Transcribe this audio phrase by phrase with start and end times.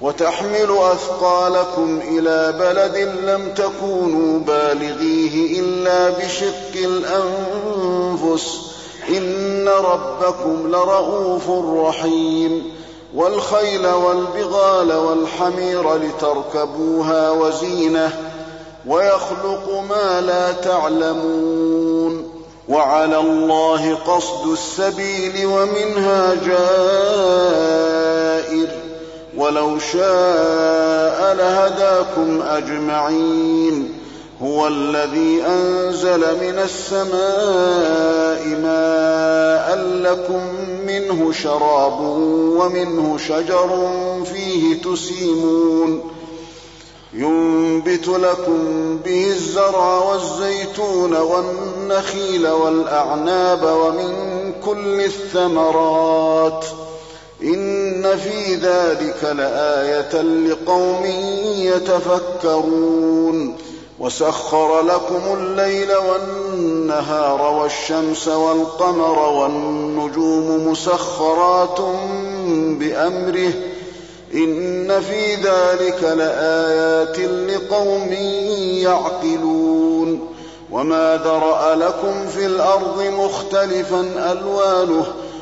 [0.00, 8.58] وتحمل أثقالكم إلى بلد لم تكونوا بالغيه إلا بشق الأنفس.
[9.08, 11.50] إن ربكم لرؤوف
[11.88, 12.62] رحيم.
[13.14, 18.10] والخيل والبغال والحمير لتركبوها وزينة.
[18.86, 22.40] ويخلق ما لا تعلمون.
[22.68, 27.99] وعلى الله قصد السبيل ومنها جائر
[29.36, 33.94] ولو شاء لهداكم أجمعين.
[34.42, 40.40] هو الذي أنزل من السماء ماء لكم
[40.86, 42.00] منه شراب
[42.58, 43.90] ومنه شجر
[44.32, 46.02] فيه تسيمون.
[47.14, 54.12] ينبت لكم به الزرع والزيتون والنخيل والأعناب ومن
[54.64, 56.64] كل الثمرات.
[57.42, 61.04] إن في ذلك لآية لقوم
[61.56, 63.56] يتفكرون.
[64.00, 71.80] وسخر لكم الليل والنهار والشمس والقمر والنجوم مسخرات
[72.78, 73.52] بأمره.
[74.34, 78.12] إن في ذلك لآيات لقوم
[78.82, 80.26] يعقلون.
[80.72, 85.04] وما ذرأ لكم في الأرض مختلفا ألوانه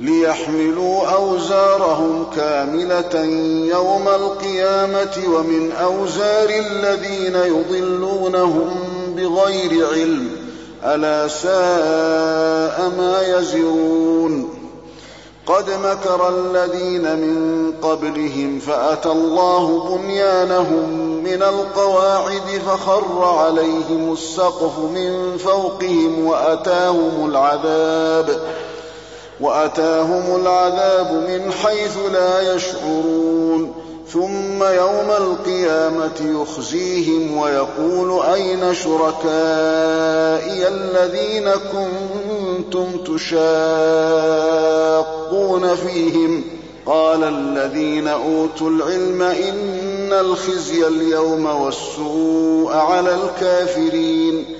[0.00, 3.24] ليحملوا أوزارهم كاملة
[3.70, 8.70] يوم القيامة ومن أوزار الذين يضلونهم
[9.16, 10.30] بغير علم.
[10.84, 14.60] ألا ساء ما يزرون.
[15.46, 26.26] قد مكر الذين من قبلهم فأتى الله بنيانهم من القواعد فخر عليهم السقف من فوقهم
[26.26, 28.40] وأتاهم العذاب.
[29.40, 33.72] وأتاهم العذاب من حيث لا يشعرون.
[34.12, 43.64] ثم يوم القيامة يخزيهم ويقول أين شركائي الذين كنتم تشاقون
[45.74, 46.44] فيهم؟
[46.86, 54.59] قال الذين أوتوا العلم إن الخزي اليوم والسوء على الكافرين.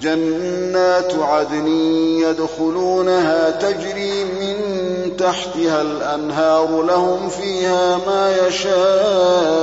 [0.00, 1.66] جنات عدن
[2.18, 4.56] يدخلونها تجري من
[5.18, 9.60] تحتها الأنهار لهم فيها ما يشاءون.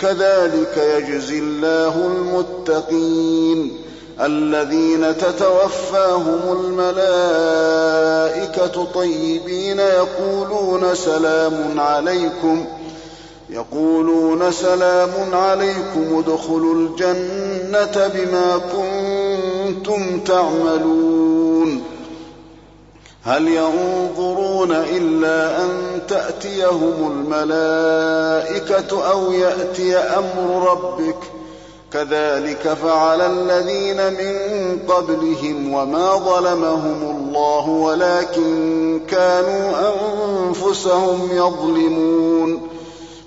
[0.00, 3.80] كذلك يجزي الله المتقين.
[4.20, 7.64] الذين تتوفاهم الملائكة
[8.94, 12.66] طيبين يقولون سلام عليكم.
[13.54, 21.82] يقولون سلام عليكم ادخلوا الجنة بما كنتم تعملون.
[23.24, 31.44] هل ينظرون إلا أن تأتيهم الملائكة أو يأتي أمر ربك ۖ؟
[31.94, 39.72] كذلك فعل الذين من قبلهم وما ظلمهم الله ولكن كانوا
[40.48, 42.73] أنفسهم يظلمون.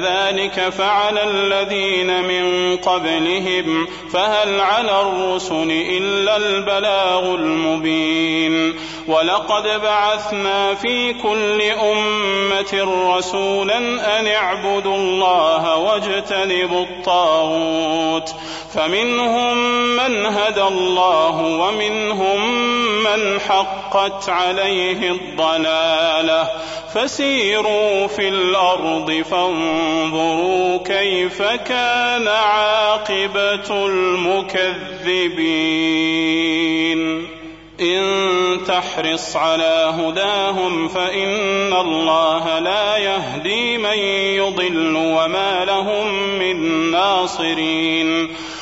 [0.00, 8.74] كذلك فعل الذين من قبلهم فهل على الرسل إلا البلاغ المبين.
[9.10, 13.78] ولقد بعثنا في كل أمة رسولا
[14.20, 18.34] أن اعبدوا الله واجتنبوا الطاغوت.
[18.74, 19.56] فمنهم
[19.96, 22.64] من هدى الله ومنهم
[23.02, 26.48] من حقت عليه الضلالة.
[26.94, 34.70] فسيروا في الأرض فانظروا كيف كان عاقبة المكذبين.
[37.80, 43.98] إن تحرص على هداهم فإن الله لا يهدي من
[44.38, 48.28] يضل وما لهم من ناصرين.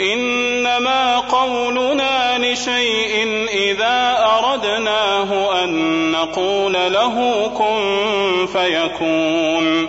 [0.00, 9.88] إنما قولنا لشيء إذا أردناه أن نقول له كن فيكون.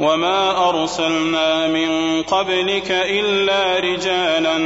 [0.00, 4.58] وما أرسلنا من قبلك إلا رجالا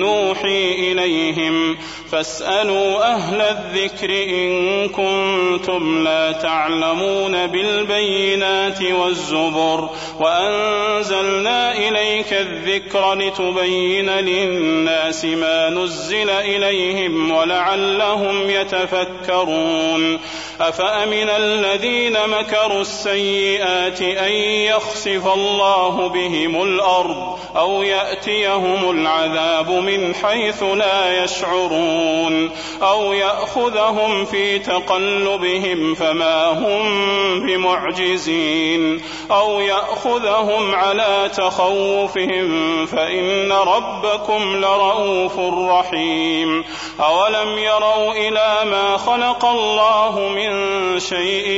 [0.00, 1.76] نوحي إليهم
[2.14, 9.88] فاسألوا أهل الذكر إن كنتم لا تعلمون بالبينات والزبر
[10.20, 20.18] وأنزلنا إليك الذكر لتبين للناس ما نزل إليهم ولعلهم يتفكرون
[20.60, 31.24] أفأمن الذين مكروا السيئات أن يخسف الله بهم الأرض أو يأتيهم العذاب من حيث لا
[31.24, 32.03] يشعرون
[32.82, 36.84] أو يأخذهم في تقلبهم فما هم
[37.46, 45.38] بمعجزين أو يأخذهم على تخوفهم فإن ربكم لرؤوف
[45.70, 46.64] رحيم
[47.00, 50.50] أولم يروا إلى ما خلق الله من
[51.00, 51.48] شيء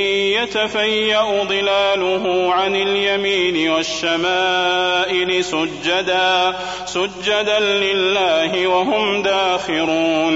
[0.43, 10.36] يتفيأ ظلاله عن اليمين والشمائل سجدا سجدا لله وهم داخرون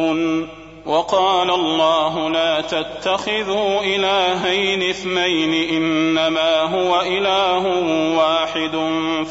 [0.91, 7.67] وقال الله لا تتخذوا إلهين اثنين إنما هو إله
[8.17, 8.75] واحد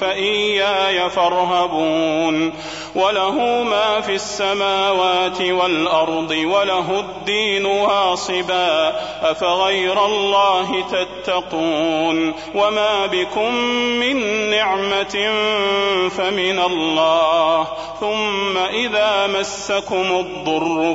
[0.01, 2.53] فإياي فارهبون
[2.95, 13.55] وله ما في السماوات والأرض وله الدين واصبا أفغير الله تتقون وما بكم
[14.01, 15.31] من نعمة
[16.09, 17.67] فمن الله
[18.01, 20.95] ثم إذا مسكم الضر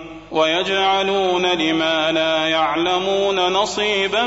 [0.31, 4.25] ويجعلون لما لا يعلمون نصيبا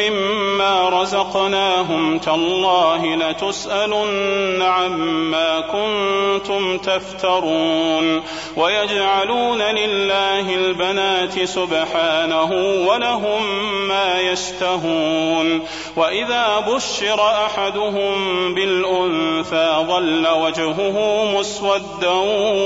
[0.00, 8.22] مما رزقناهم تالله لتسألن عما كنتم تفترون.
[8.56, 12.52] ويجعلون لله البنات سبحانه
[12.88, 13.42] ولهم
[13.88, 15.62] ما يشتهون.
[15.96, 22.14] وإذا بشر أحدهم بالأنثى ظل وجهه مسودا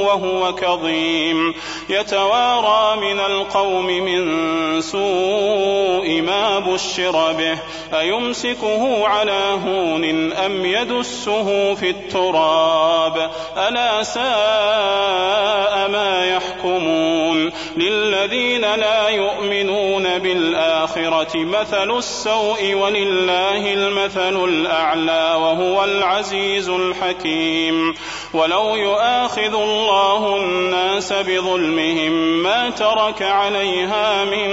[0.06, 1.54] وهو كظيم.
[1.88, 7.58] يتوارى من القوم من سوء ما بشر به
[8.00, 21.36] أيمسكه على هون أم يدسه في التراب؟ ألا ساء ما يحكمون؟ للذين لا يؤمنون بالآخرة
[21.36, 27.94] مثل السوء ولله المثل الأعلى وهو العزيز الحكيم.
[28.34, 32.12] ولو يؤاخذ الله الناس بظلمهم
[32.42, 34.50] ما ترك عليها من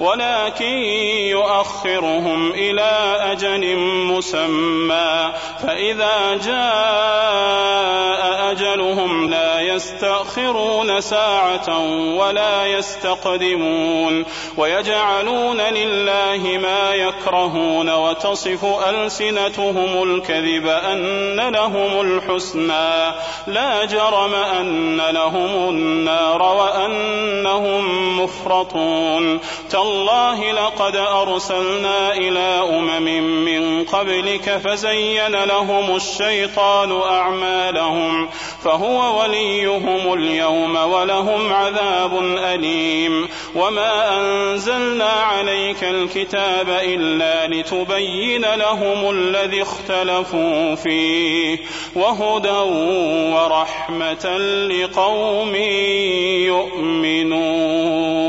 [0.00, 0.76] ولكن
[1.30, 8.18] يؤخرهم إلى أجل مسمى فإذا جاء
[8.52, 11.78] أجلهم لا يستأخرون ساعة
[12.16, 14.24] ولا يستقدمون
[14.56, 23.14] ويجعلون لله ما يكرهون وتصف ألسنتهم الكذب أن لهم الحسنى
[23.46, 29.40] لا جرم أن لهم النار وأنهم مفرطون.
[29.70, 38.28] تالله لقد أرسلنا إلى أمم من قبلك فزين لهم الشيطان أعمالهم
[38.64, 50.74] فهو وليهم اليوم ولهم عذاب أليم وما أنزلنا عليك الكتاب إلا لتبين لهم الذي اختلفوا
[50.74, 51.58] فيه
[51.94, 52.58] وهدى
[53.34, 54.38] ورحمة
[54.68, 55.54] لقوم
[56.46, 58.28] يؤمنون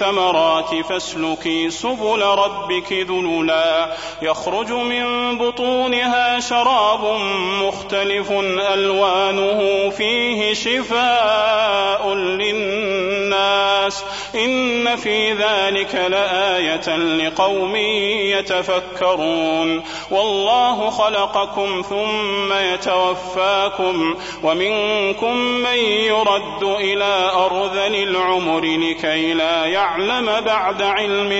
[0.89, 7.19] فاسلكي سبل ربك ذللا يخرج من بطونها شراب
[7.61, 8.31] مختلف
[8.73, 14.03] ألوانه فيه شفاء للناس.
[14.35, 17.75] إن في ذلك لآية لقوم
[18.35, 19.83] يتفكرون.
[20.11, 29.90] والله خلقكم ثم يتوفاكم ومنكم من يرد إلى أرذل العمر لكي لا يعلم
[30.45, 31.31] بعد علم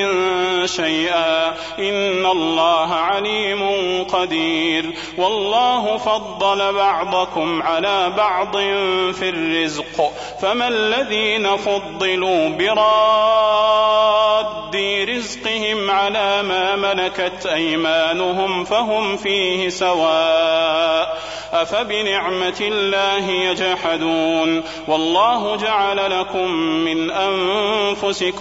[0.66, 1.48] شيئا.
[1.80, 3.70] إن الله عليم
[4.04, 4.92] قدير.
[5.18, 8.58] والله فضل بعضكم على بعض
[9.14, 10.12] في الرزق.
[10.42, 13.72] فما الذين فضلوا براد
[15.10, 21.22] رزقهم على ما ملكت أيمانهم فهم فيه سواء.
[21.54, 24.64] أفبنعمة الله يجحدون.
[24.88, 26.52] والله جعل لكم
[26.86, 28.41] من أنفسكم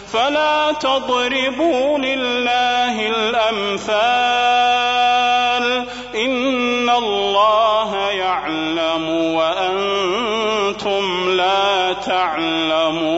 [0.13, 4.01] فلا تضربوا لله الأمثال.
[6.15, 13.10] إن الله يعلم وأنتم لا تعلمون.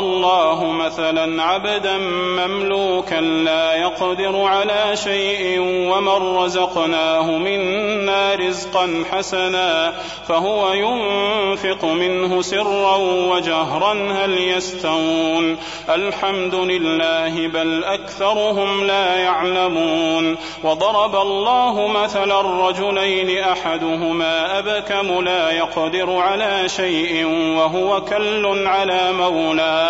[0.00, 1.98] الله مثلا عبدا
[2.38, 9.92] مملوكا لا يقدر على شيء ومن رزقناه منا رزقا حسنا
[10.28, 12.96] فهو ينفق منه سرا
[13.32, 15.56] وجهرا هل يستوون
[15.88, 26.68] الحمد لله بل أكثرهم لا يعلمون وضرب الله مثلا رجلين أحدهما أبكم لا يقدر على
[26.68, 27.26] شيء
[27.56, 29.89] وهو كل على مولاه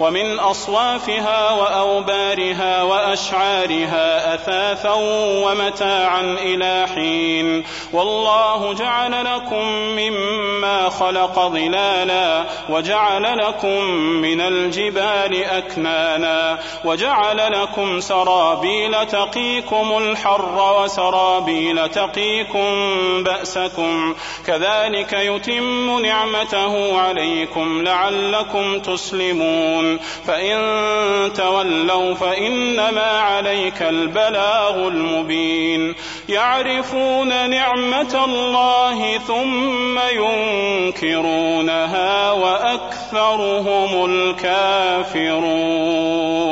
[0.00, 4.94] ومن أصوافها وأوبارها وأشعارها أثاثا
[5.44, 17.52] ومتاعا إلى حين والله جعل لكم مما خلق ظلالا وجعل لكم من الجبال أكنانا وجعل
[17.62, 22.72] لكم سرابيل تقيكم الحر وسرابيل تقيكم
[23.22, 24.14] بأسكم
[24.46, 28.41] كذلك يتم نعمته عليكم لعلكم
[28.82, 29.98] تسلمون.
[30.26, 35.94] فإن تولوا فإنما عليك البلاغ المبين.
[36.28, 39.98] يعرفون نعمة الله ثم
[41.02, 46.51] ينكرونها وأكثرهم الكافرون.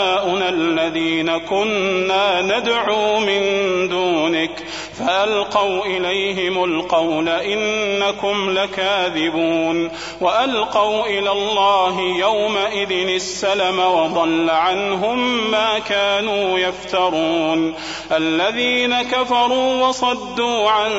[0.01, 3.41] شركاؤنا الذين كنا ندعو من
[3.87, 4.63] دونك
[4.99, 17.75] فألقوا إليهم القول إنكم لكاذبون وألقوا إلى الله يومئذ السلم وضل عنهم ما كانوا يفترون
[18.11, 20.91] الذين كفروا وصدوا عن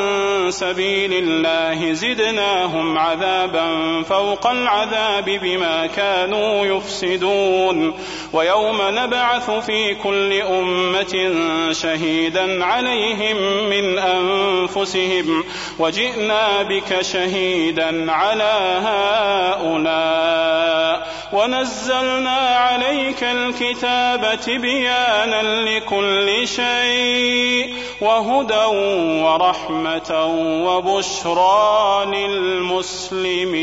[0.50, 7.94] سبيل الله زدناهم عذابا فوق العذاب بما كانوا يفسدون
[8.32, 11.32] ويوم نبعث في كل أمة
[11.72, 13.36] شهيدا عليهم
[13.70, 15.44] من أنفسهم
[15.78, 18.80] وجئنا بك شهيدا على
[19.62, 20.42] هؤلاء
[21.32, 28.64] ونزلنا عليك الكتاب تبيانا لكل شيء وهدى
[29.24, 30.26] ورحمة
[30.66, 33.62] وبشرى للمسلمين.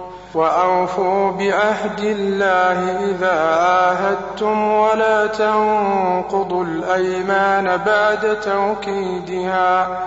[0.35, 9.99] وأوفوا بعهد الله إذا عاهدتم ولا تنقضوا الأيمان بعد توكيدها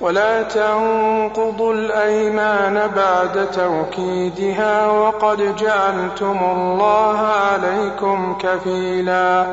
[0.00, 9.46] ولا تنقضوا الأيمان بعد توكيدها وقد جعلتم الله عليكم كفيلا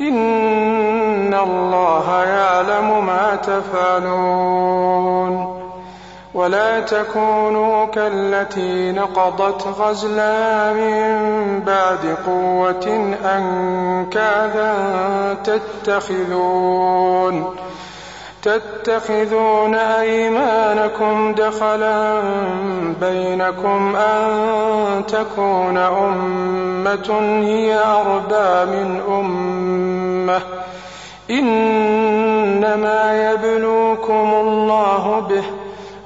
[0.00, 4.90] إن الله يعلم ما تفعلون
[6.34, 14.74] ولا تكونوا كالتي نقضت غزلها من بعد قوة أنكاثا
[15.44, 17.56] تتخذون
[18.42, 22.20] تتخذون أيمانكم دخلا
[23.00, 30.40] بينكم أن تكون أمة هي أربى من أمة
[31.30, 35.44] إنما يبلوكم الله به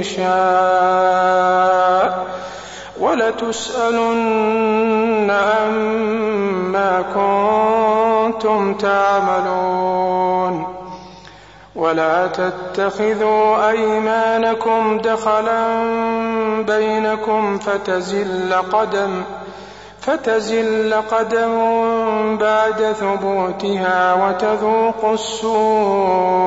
[0.00, 2.26] يشاء.
[3.00, 10.76] ولتسألن عما كنتم تعملون.
[11.76, 15.66] ولا تتخذوا أيمانكم دخلا
[16.62, 19.22] بينكم فتزل قدم
[20.00, 21.56] فتزل قدم
[22.36, 26.46] بعد ثبوتها وتذوقوا السوء.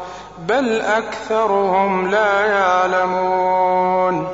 [0.47, 4.27] بل أكثرهم لا يعلمون.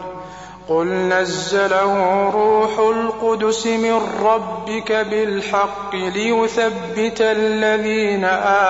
[0.70, 8.26] قل نزله روح القدس من ربك بالحق ليثبت الذين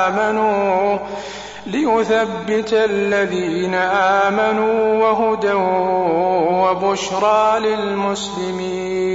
[0.05, 0.97] آمنوا
[1.65, 5.53] ليثبت الذين آمنوا وهدى
[6.63, 9.07] وبشرى للمسلمين.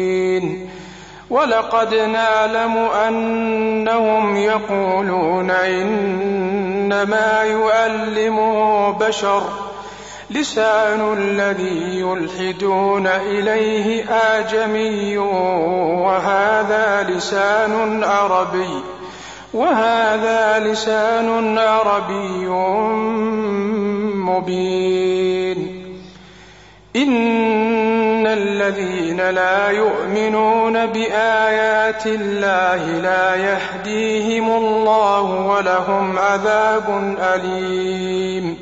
[1.32, 2.76] ولقد نعلم
[3.08, 9.42] أنهم يقولون إنما يعلمه بشر
[10.30, 15.18] لسان الذي يلحدون إليه آجمي
[16.04, 18.82] وهذا لسان عربي
[19.54, 22.48] وهذا لسان عربي
[24.28, 25.82] مبين
[26.96, 27.81] إن
[28.32, 38.58] الذين لا يؤمنون بآيات الله لا يهديهم الله ولهم عذاب أليم.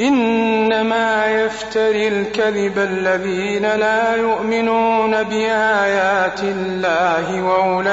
[0.00, 7.88] إنما يفتري الكذب الذين لا يؤمنون بآيات الله وأولئك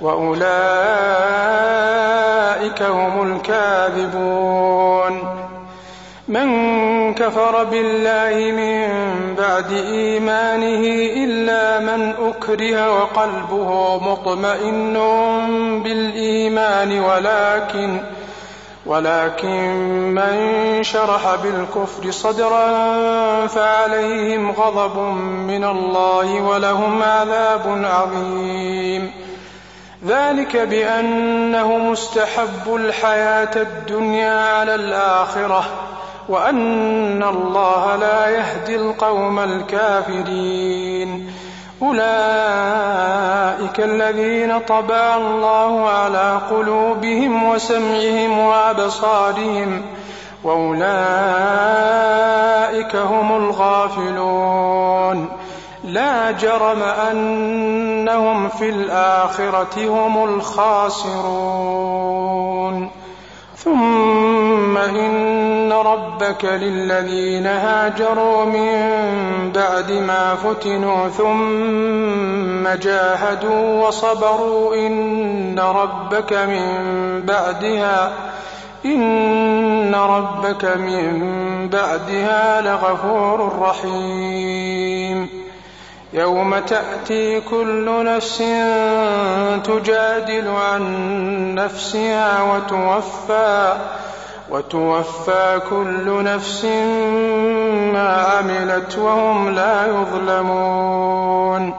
[0.00, 0.44] وأولئك
[2.82, 4.64] هم الكاذبون.
[6.28, 6.48] من
[7.12, 8.88] كفر بالله من
[9.34, 10.84] بعد إيمانه
[11.24, 14.94] إلا من أكره وقلبه مطمئن
[15.84, 18.00] بالإيمان ولكن
[18.86, 19.58] ولكن
[20.14, 20.34] من
[20.82, 22.66] شرح بالكفر صدرا
[23.46, 24.98] فعليهم غضب
[25.48, 29.10] من الله ولهم عذاب عظيم.
[30.06, 35.93] ذلك بأنه مستحب الحياة الدنيا على الآخرة.
[36.28, 41.30] وأن الله لا يهدي القوم الكافرين.
[41.82, 42.04] أولئك
[43.80, 49.82] الذين طبع الله على قلوبهم وسمعهم وأبصارهم
[50.44, 50.86] وأولئك
[52.96, 55.28] هم الغافلون.
[55.84, 61.24] لا جرم أنهم في الآخرة هم الخاسرون.
[63.56, 65.23] ثم إن
[65.94, 68.72] ربك للذين هاجروا من
[69.54, 76.66] بعد ما فتنوا ثم جاهدوا وصبروا إن ربك من
[77.26, 78.12] بعدها
[78.84, 85.28] إن ربك من بعدها لغفور رحيم.
[86.12, 88.38] يوم تأتي كل نفس
[89.64, 90.84] تجادل عن
[91.54, 93.74] نفسها وتوفى
[94.50, 96.64] وتوفى كل نفس
[97.92, 101.74] ما عملت وهم لا يظلمون.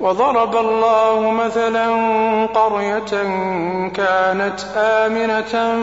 [0.00, 1.86] وضرب الله مثلا
[2.46, 3.22] قرية
[3.94, 5.74] كانت آمنة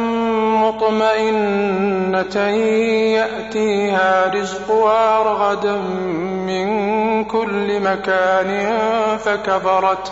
[0.67, 2.37] مطمئنة
[3.15, 5.75] يأتيها رزقها رغدا
[6.47, 6.65] من
[7.25, 8.77] كل مكان
[9.17, 10.11] فكفرت.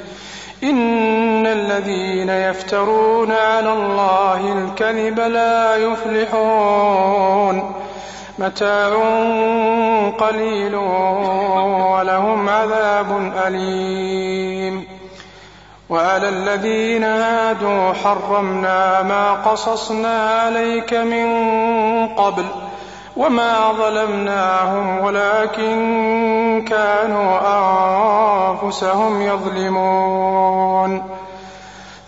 [0.63, 7.75] إن الذين يفترون على الله الكذب لا يفلحون.
[8.39, 8.89] متاع
[10.17, 14.87] قليل ولهم عذاب أليم.
[15.89, 21.27] وعلى الذين هادوا حرمنا ما قصصنا عليك من
[22.07, 22.45] قبل
[23.17, 27.39] وما ظلمناهم ولكن كانوا
[28.51, 31.03] أنفسهم يظلمون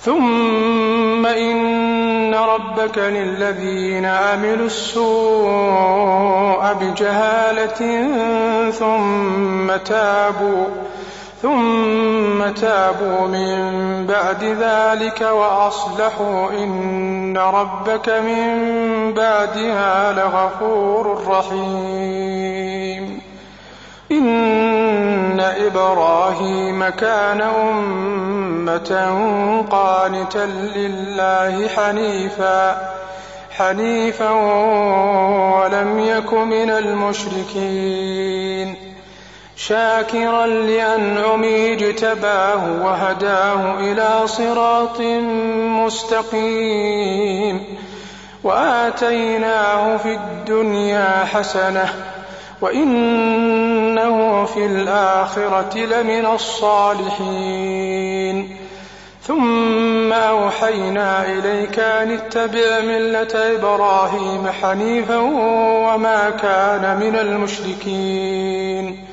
[0.02, 5.94] ثم إن ربك للذين عملوا السوء
[6.74, 8.12] بجهالة
[8.72, 10.66] ثم تابوا
[11.44, 13.58] ثم تابوا من
[14.08, 18.48] بعد ذلك وأصلحوا إن ربك من
[19.14, 23.22] بعدها لغفور رحيم.
[24.12, 29.12] إن إبراهيم كان أمة
[29.72, 32.92] قانتا لله حنيفا
[33.52, 34.32] حنيفا
[35.60, 38.04] ولم يك من المشركين.
[39.68, 45.02] شاكرا لأنعمه اجتباه وهداه إلى صراط
[45.84, 47.64] مستقيم
[48.44, 51.94] وآتيناه في الدنيا حسنة
[52.62, 57.38] وإنه في الآخرة لمن الصالحين
[59.22, 69.13] ثم أوحينا إليك أن اتبع ملة إبراهيم حنيفا وما كان من المشركين